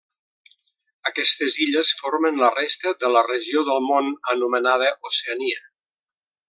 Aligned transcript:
Aquestes 1.09 1.57
illes 1.65 1.91
formen 1.99 2.41
la 2.45 2.51
resta 2.55 2.95
de 3.05 3.13
la 3.17 3.25
regió 3.29 3.65
del 3.71 3.87
món 3.93 4.13
anomenada 4.35 4.93
Oceania. 5.11 5.67